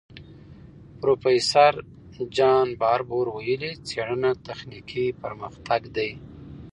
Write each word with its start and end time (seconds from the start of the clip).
پروفیسور 0.99 1.73
جان 2.35 2.67
باربور 2.81 3.27
ویلي، 3.35 3.71
څېړنه 3.87 4.31
تخنیکي 4.47 5.05
پرمختګ 5.21 5.81
دی. 5.95 6.11